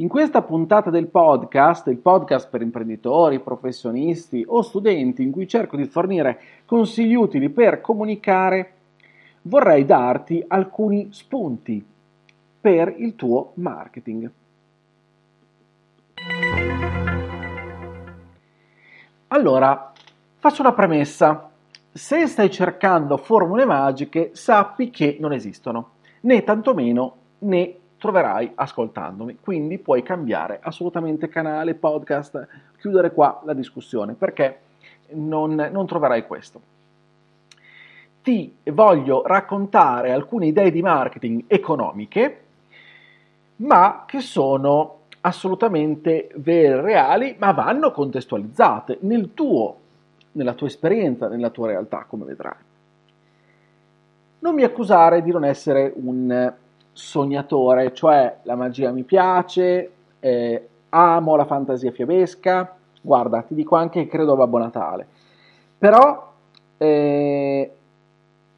[0.00, 5.76] In questa puntata del podcast, il podcast per imprenditori, professionisti o studenti in cui cerco
[5.76, 8.74] di fornire consigli utili per comunicare,
[9.42, 11.84] vorrei darti alcuni spunti
[12.60, 14.30] per il tuo marketing.
[19.26, 19.92] Allora,
[20.36, 21.50] faccio una premessa.
[21.90, 25.90] Se stai cercando formule magiche, sappi che non esistono,
[26.20, 29.38] né tantomeno ne troverai ascoltandomi.
[29.40, 32.46] Quindi puoi cambiare assolutamente canale, podcast,
[32.78, 34.60] chiudere qua la discussione perché
[35.10, 36.60] non, non troverai questo.
[38.22, 42.42] Ti voglio raccontare alcune idee di marketing economiche,
[43.56, 49.76] ma che sono assolutamente vere, reali, ma vanno contestualizzate nel tuo,
[50.32, 52.66] nella tua esperienza, nella tua realtà, come vedrai.
[54.40, 56.52] Non mi accusare di non essere un
[56.98, 64.02] sognatore, cioè la magia mi piace, eh, amo la fantasia fiabesca, guarda, ti dico anche
[64.02, 65.06] che credo a Babbo Natale,
[65.78, 66.32] però
[66.76, 67.72] eh,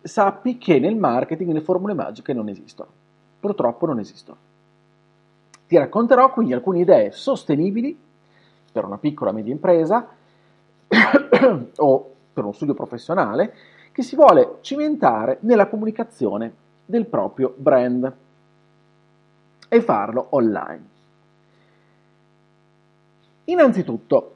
[0.00, 2.88] sappi che nel marketing le formule magiche non esistono,
[3.38, 4.38] purtroppo non esistono.
[5.66, 7.96] Ti racconterò quindi alcune idee sostenibili
[8.72, 10.08] per una piccola media impresa
[11.76, 13.54] o per uno studio professionale
[13.92, 16.54] che si vuole cimentare nella comunicazione
[16.86, 18.28] del proprio brand
[19.72, 20.88] e farlo online.
[23.44, 24.34] Innanzitutto,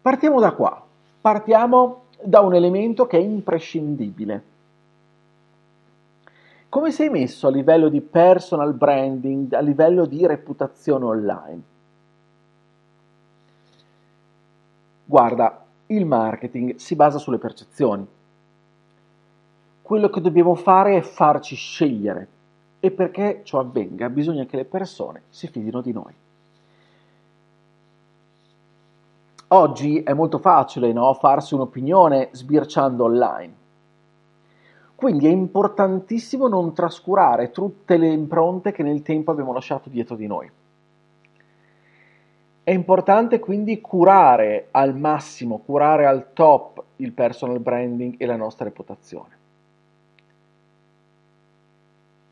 [0.00, 0.82] partiamo da qua,
[1.20, 4.44] partiamo da un elemento che è imprescindibile.
[6.70, 11.62] Come sei messo a livello di personal branding, a livello di reputazione online?
[15.04, 18.06] Guarda, il marketing si basa sulle percezioni.
[19.82, 22.28] Quello che dobbiamo fare è farci scegliere
[22.86, 26.14] e perché ciò avvenga bisogna che le persone si fidino di noi.
[29.48, 31.12] Oggi è molto facile no?
[31.14, 33.54] farsi un'opinione sbirciando online.
[34.94, 40.28] Quindi è importantissimo non trascurare tutte le impronte che nel tempo abbiamo lasciato dietro di
[40.28, 40.48] noi.
[42.62, 48.64] È importante quindi curare al massimo, curare al top il personal branding e la nostra
[48.64, 49.35] reputazione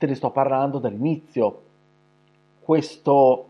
[0.04, 1.62] te ne sto parlando dall'inizio.
[2.60, 3.46] Questo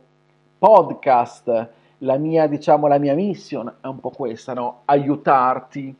[0.57, 4.83] podcast, la mia, diciamo, la mia mission è un po' questa, no?
[4.85, 5.95] Aiutarti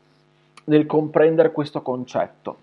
[0.65, 2.57] nel comprendere questo concetto.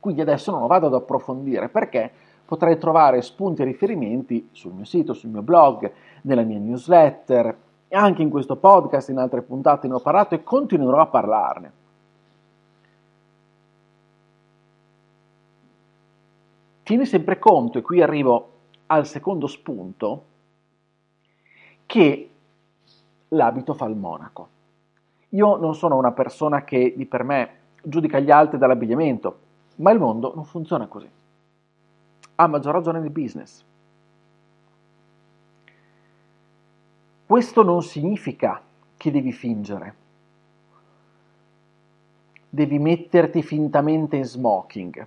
[0.00, 2.10] Quindi adesso non lo vado ad approfondire perché
[2.44, 5.90] potrai trovare spunti e riferimenti sul mio sito, sul mio blog,
[6.22, 7.56] nella mia newsletter,
[7.90, 11.72] anche in questo podcast, in altre puntate ne ho parlato e continuerò a parlarne.
[16.84, 18.50] Tieni sempre conto, e qui arrivo
[18.86, 20.24] al secondo spunto,
[21.86, 22.30] che
[23.28, 24.48] l'abito fa il monaco.
[25.30, 29.38] Io non sono una persona che di per me giudica gli altri dall'abbigliamento,
[29.76, 31.10] ma il mondo non funziona così.
[32.36, 33.64] Ha maggior ragione nel business.
[37.26, 38.60] Questo non significa
[38.96, 39.94] che devi fingere.
[42.48, 45.06] Devi metterti fintamente in smoking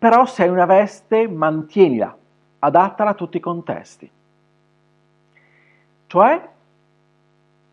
[0.00, 2.16] però se hai una veste, mantienila,
[2.60, 4.10] adattala a tutti i contesti.
[6.06, 6.48] Cioè,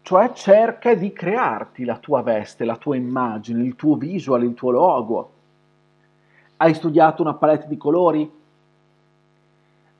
[0.01, 4.71] cioè cerca di crearti la tua veste, la tua immagine, il tuo visual, il tuo
[4.71, 5.31] logo.
[6.57, 8.29] Hai studiato una palette di colori?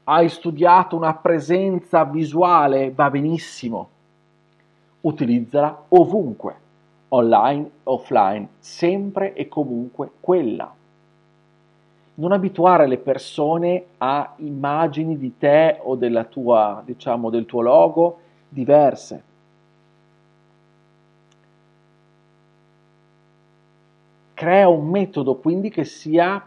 [0.03, 2.91] Hai studiato una presenza visuale?
[2.91, 3.89] Va benissimo.
[4.99, 6.55] Utilizzala ovunque,
[7.07, 10.75] online, offline, sempre e comunque quella
[12.19, 18.19] non abituare le persone a immagini di te o della tua, diciamo, del tuo logo
[18.49, 19.23] diverse.
[24.33, 26.43] Crea un metodo quindi che sia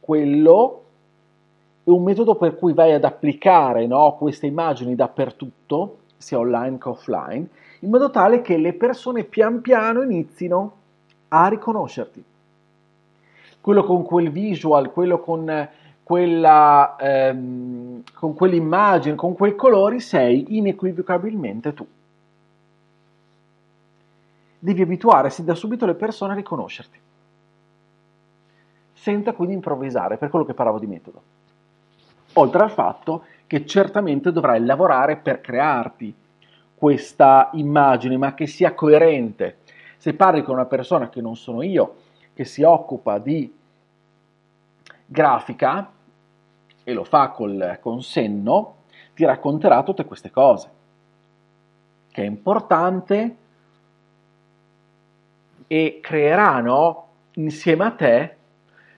[0.00, 0.82] quello,
[1.84, 7.48] un metodo per cui vai ad applicare no, queste immagini dappertutto, sia online che offline,
[7.80, 10.72] in modo tale che le persone pian piano inizino
[11.28, 12.24] a riconoscerti
[13.68, 15.68] quello con quel visual, quello con
[16.02, 21.86] quella, ehm, con quell'immagine, con quei colori, sei inequivocabilmente tu.
[24.58, 26.98] Devi abituare sin da subito le persone a riconoscerti,
[28.94, 31.22] senza quindi improvvisare, per quello che parlavo di metodo.
[32.32, 36.14] Oltre al fatto che certamente dovrai lavorare per crearti
[36.74, 39.58] questa immagine, ma che sia coerente.
[39.98, 41.96] Se parli con una persona che non sono io,
[42.32, 43.56] che si occupa di
[45.10, 45.90] grafica,
[46.84, 48.74] e lo fa col consenno,
[49.14, 50.70] ti racconterà tutte queste cose,
[52.10, 53.36] che è importante
[55.66, 58.36] e creerà no, insieme a te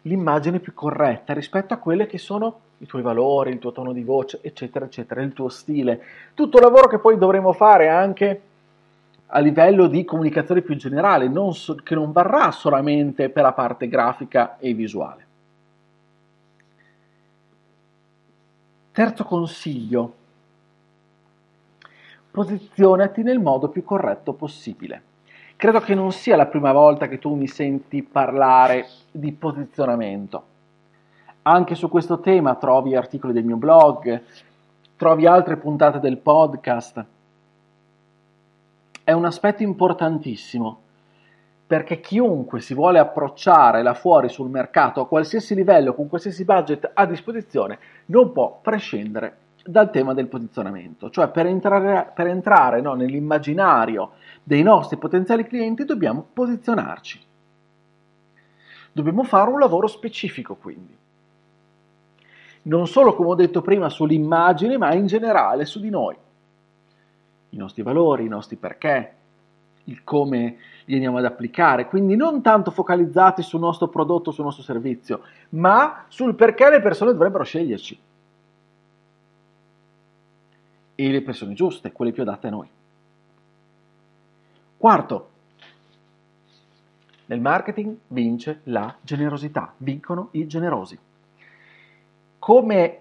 [0.02, 4.02] l'immagine più corretta rispetto a quelle che sono i tuoi valori, il tuo tono di
[4.02, 6.02] voce, eccetera, eccetera, il tuo stile.
[6.34, 8.42] Tutto il lavoro che poi dovremo fare anche
[9.26, 13.86] a livello di comunicazione più generale, non so, che non varrà solamente per la parte
[13.88, 15.26] grafica e visuale.
[18.92, 20.14] Terzo consiglio,
[22.30, 25.02] posizionati nel modo più corretto possibile.
[25.54, 30.44] Credo che non sia la prima volta che tu mi senti parlare di posizionamento.
[31.42, 34.22] Anche su questo tema trovi articoli del mio blog,
[34.96, 37.04] trovi altre puntate del podcast.
[39.04, 40.80] È un aspetto importantissimo
[41.70, 46.90] perché chiunque si vuole approcciare là fuori sul mercato a qualsiasi livello, con qualsiasi budget
[46.92, 51.10] a disposizione, non può prescindere dal tema del posizionamento.
[51.10, 57.20] Cioè per entrare, per entrare no, nell'immaginario dei nostri potenziali clienti dobbiamo posizionarci.
[58.90, 60.96] Dobbiamo fare un lavoro specifico quindi.
[62.62, 66.16] Non solo, come ho detto prima, sull'immagine, ma in generale su di noi.
[67.50, 69.18] I nostri valori, i nostri perché,
[69.90, 74.62] il come li andiamo ad applicare, quindi non tanto focalizzati sul nostro prodotto, sul nostro
[74.62, 78.00] servizio, ma sul perché le persone dovrebbero sceglierci.
[80.94, 82.68] E le persone giuste, quelle più adatte a noi.
[84.76, 85.28] Quarto,
[87.26, 90.98] nel marketing vince la generosità, vincono i generosi.
[92.38, 93.00] Come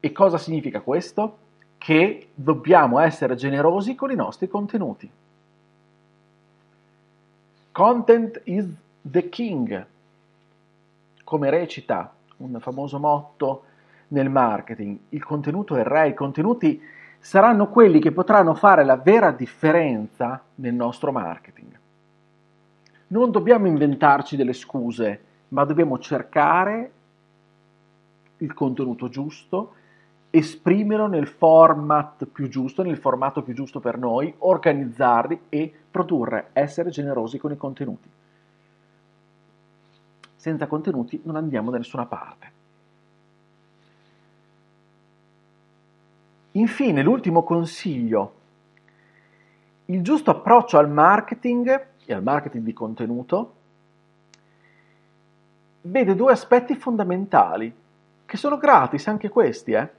[0.00, 1.38] e cosa significa questo?
[1.76, 5.10] Che dobbiamo essere generosi con i nostri contenuti.
[7.78, 8.66] Content is
[9.08, 9.86] the king,
[11.22, 13.62] come recita un famoso motto
[14.08, 14.98] nel marketing.
[15.10, 16.82] Il contenuto è il re, i contenuti
[17.20, 21.78] saranno quelli che potranno fare la vera differenza nel nostro marketing.
[23.06, 25.20] Non dobbiamo inventarci delle scuse,
[25.50, 26.90] ma dobbiamo cercare
[28.38, 29.74] il contenuto giusto
[30.38, 36.90] esprimerlo nel format più giusto, nel formato più giusto per noi, organizzarli e produrre, essere
[36.90, 38.08] generosi con i contenuti.
[40.36, 42.52] Senza contenuti non andiamo da nessuna parte.
[46.52, 48.34] Infine, l'ultimo consiglio.
[49.86, 53.54] Il giusto approccio al marketing e al marketing di contenuto
[55.82, 57.74] vede due aspetti fondamentali,
[58.24, 59.97] che sono gratis anche questi, eh?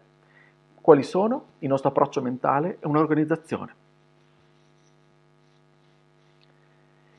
[0.81, 1.43] Quali sono?
[1.59, 3.75] Il nostro approccio mentale e un'organizzazione.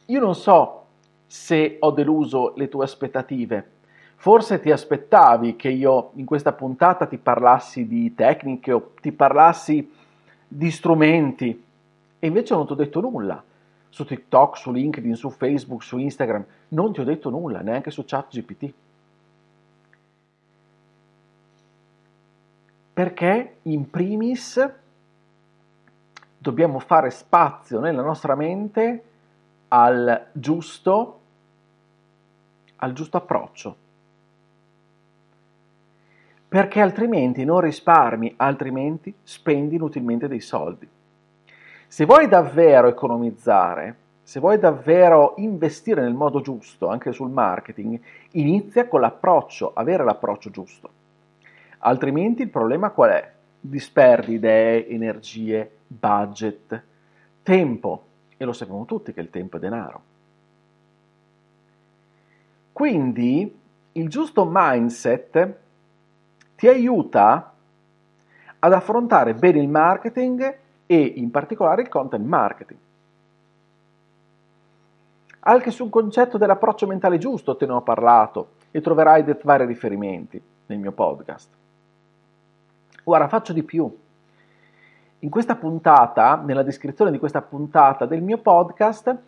[0.07, 0.85] Io non so
[1.27, 3.71] se ho deluso le tue aspettative.
[4.17, 9.89] Forse ti aspettavi che io in questa puntata ti parlassi di tecniche o ti parlassi
[10.47, 11.65] di strumenti
[12.19, 13.43] e invece non ti ho detto nulla.
[13.89, 18.05] Su TikTok, su LinkedIn, su Facebook, su Instagram, non ti ho detto nulla, neanche su
[18.05, 18.73] ChatGPT.
[23.01, 24.63] Perché in primis
[26.37, 29.05] dobbiamo fare spazio nella nostra mente
[29.69, 31.21] al giusto,
[32.77, 33.77] al giusto approccio.
[36.47, 40.87] Perché altrimenti non risparmi, altrimenti spendi inutilmente dei soldi.
[41.87, 47.99] Se vuoi davvero economizzare, se vuoi davvero investire nel modo giusto, anche sul marketing,
[48.33, 50.99] inizia con l'approccio, avere l'approccio giusto.
[51.83, 53.33] Altrimenti il problema qual è?
[53.61, 56.83] Disperdi idee, energie, budget,
[57.43, 58.05] tempo.
[58.37, 60.03] E lo sappiamo tutti che il tempo è denaro.
[62.73, 63.59] Quindi
[63.93, 65.57] il giusto mindset
[66.57, 67.53] ti aiuta
[68.59, 72.81] ad affrontare bene il marketing e in particolare il content marketing.
[75.41, 80.79] Anche sul concetto dell'approccio mentale giusto te ne ho parlato e troverai vari riferimenti nel
[80.79, 81.60] mio podcast.
[83.11, 83.93] Guarda, faccio di più.
[85.19, 89.19] In questa puntata, nella descrizione di questa puntata del mio podcast,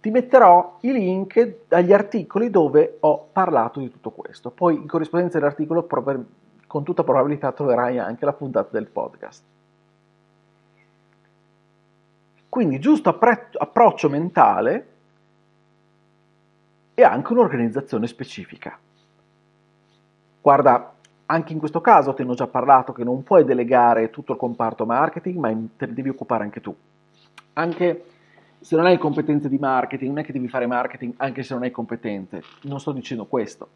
[0.00, 4.50] ti metterò i link agli articoli dove ho parlato di tutto questo.
[4.50, 5.86] Poi in corrispondenza dell'articolo
[6.66, 9.44] con tutta probabilità troverai anche la puntata del podcast.
[12.48, 14.88] Quindi giusto appre- approccio mentale
[16.94, 18.76] e anche un'organizzazione specifica.
[20.40, 20.94] Guarda,
[21.30, 24.38] anche in questo caso te ne ho già parlato che non puoi delegare tutto il
[24.38, 26.74] comparto marketing, ma te ne devi occupare anche tu.
[27.52, 28.04] Anche
[28.58, 31.62] se non hai competenze di marketing, non è che devi fare marketing anche se non
[31.62, 33.68] hai competenze, non sto dicendo questo,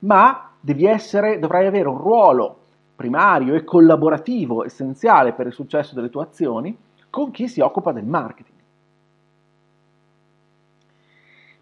[0.00, 0.50] ma
[0.80, 2.58] essere, dovrai avere un ruolo
[2.94, 6.76] primario e collaborativo essenziale per il successo delle tue azioni
[7.08, 8.56] con chi si occupa del marketing.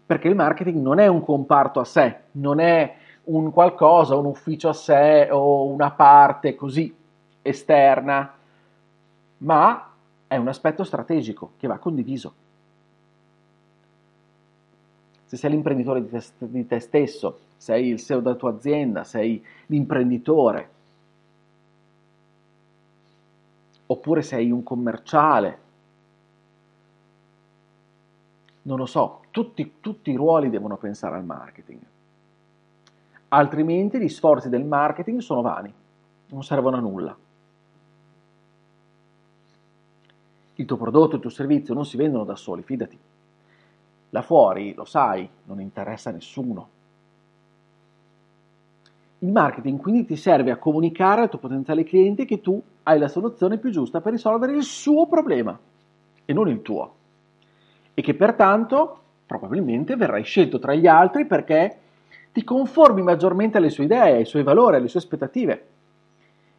[0.05, 2.95] Perché il marketing non è un comparto a sé, non è
[3.27, 6.93] un qualcosa, un ufficio a sé o una parte così
[7.41, 8.33] esterna,
[9.39, 9.91] ma
[10.27, 12.33] è un aspetto strategico che va condiviso.
[15.25, 19.43] Se sei l'imprenditore di te, di te stesso, sei il CEO della tua azienda, sei
[19.67, 20.69] l'imprenditore,
[23.87, 25.59] oppure sei un commerciale,
[28.63, 31.79] non lo so, tutti, tutti i ruoli devono pensare al marketing
[33.29, 35.73] altrimenti gli sforzi del marketing sono vani,
[36.27, 37.15] non servono a nulla.
[40.55, 42.97] Il tuo prodotto, il tuo servizio non si vendono da soli, fidati.
[44.09, 46.69] Là fuori, lo sai, non interessa a nessuno.
[49.19, 53.07] Il marketing quindi ti serve a comunicare al tuo potenziale cliente che tu hai la
[53.07, 55.57] soluzione più giusta per risolvere il suo problema
[56.23, 56.93] e non il tuo.
[57.93, 61.77] E che pertanto probabilmente verrai scelto tra gli altri perché
[62.37, 65.67] ti conformi maggiormente alle sue idee, ai suoi valori, alle sue aspettative.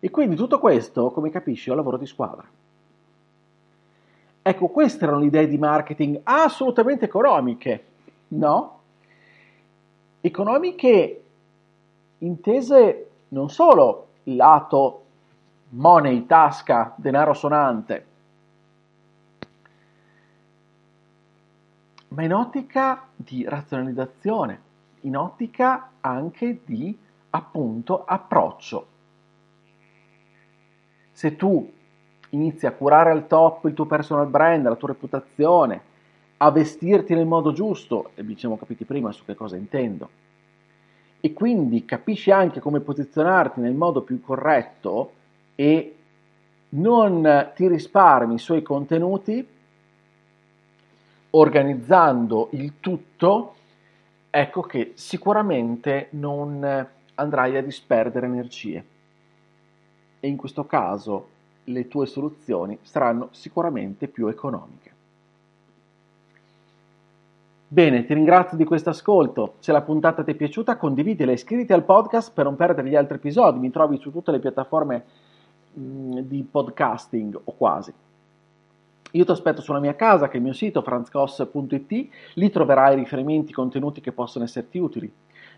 [0.01, 2.45] E quindi tutto questo, come capisci, è un lavoro di squadra.
[4.43, 7.85] Ecco, queste erano idee di marketing assolutamente economiche,
[8.31, 8.81] no?
[10.21, 11.23] Economiche
[12.19, 15.05] intese non solo lato
[15.69, 18.07] money, tasca, denaro sonante,
[22.09, 24.67] ma in ottica di razionalizzazione,
[25.09, 26.97] in ottica anche di
[27.31, 28.87] appunto approccio.
[31.11, 31.73] Se tu
[32.31, 35.81] inizi a curare al top il tuo personal brand, la tua reputazione,
[36.37, 40.11] a vestirti nel modo giusto, e vi siamo capiti prima su che cosa intendo,
[41.21, 45.13] e quindi capisci anche come posizionarti nel modo più corretto
[45.57, 45.97] e
[46.71, 49.45] non ti risparmi i suoi contenuti,
[51.31, 53.55] organizzando il tutto
[54.31, 58.85] ecco che sicuramente non andrai a disperdere energie
[60.21, 61.29] e in questo caso
[61.65, 64.97] le tue soluzioni saranno sicuramente più economiche.
[67.71, 69.57] Bene, ti ringrazio di questo ascolto.
[69.59, 72.97] Se la puntata ti è piaciuta, condividila e iscriviti al podcast per non perdere gli
[72.97, 73.59] altri episodi.
[73.59, 75.05] Mi trovi su tutte le piattaforme
[75.75, 77.93] mh, di podcasting o quasi.
[79.13, 83.53] Io ti aspetto sulla mia casa, che è il mio sito franzcos.it, lì troverai riferimenti,
[83.53, 85.11] contenuti che possono esserti utili.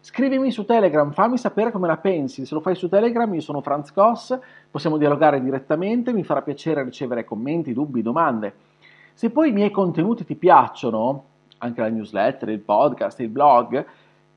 [0.02, 2.46] Scrivimi su Telegram, fammi sapere come la pensi.
[2.46, 4.38] Se lo fai su Telegram, io sono Franz Koss,
[4.70, 8.54] possiamo dialogare direttamente, mi farà piacere ricevere commenti, dubbi, domande.
[9.12, 11.24] Se poi i miei contenuti ti piacciono,
[11.58, 13.84] anche la newsletter, il podcast, il blog,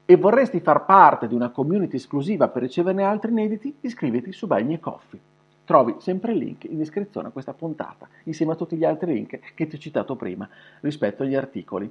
[0.06, 4.64] e vorresti far parte di una community esclusiva per riceverne altri inediti, iscriviti su Buy
[4.64, 5.20] Me Coffee.
[5.66, 9.40] Trovi sempre il link in descrizione a questa puntata, insieme a tutti gli altri link
[9.56, 10.48] che ti ho citato prima
[10.82, 11.90] rispetto agli articoli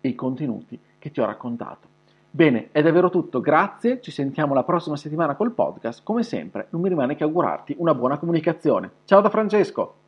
[0.00, 1.88] e i contenuti che ti ho raccontato.
[2.30, 6.80] Bene, è davvero tutto, grazie, ci sentiamo la prossima settimana col podcast, come sempre non
[6.80, 8.90] mi rimane che augurarti una buona comunicazione.
[9.04, 9.99] Ciao da Francesco!